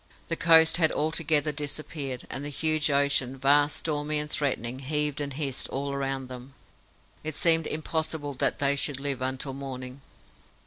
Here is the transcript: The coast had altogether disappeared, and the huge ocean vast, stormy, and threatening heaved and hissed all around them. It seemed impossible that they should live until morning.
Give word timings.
The 0.29 0.35
coast 0.35 0.77
had 0.77 0.91
altogether 0.93 1.51
disappeared, 1.51 2.25
and 2.27 2.43
the 2.43 2.49
huge 2.49 2.89
ocean 2.89 3.37
vast, 3.37 3.75
stormy, 3.77 4.17
and 4.17 4.27
threatening 4.31 4.79
heaved 4.79 5.21
and 5.21 5.31
hissed 5.33 5.69
all 5.69 5.93
around 5.93 6.27
them. 6.27 6.55
It 7.23 7.35
seemed 7.35 7.67
impossible 7.67 8.33
that 8.33 8.57
they 8.57 8.75
should 8.75 8.99
live 8.99 9.21
until 9.21 9.53
morning. 9.53 10.01